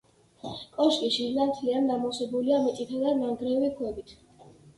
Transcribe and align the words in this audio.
კოშკი 0.77 1.09
შიგნიდან 1.15 1.51
მთლიანად 1.51 1.93
ამოვსებულია 1.97 2.63
მიწითა 2.65 3.03
და 3.05 3.13
ნანგრევი 3.21 3.71
ქვებით. 3.77 4.17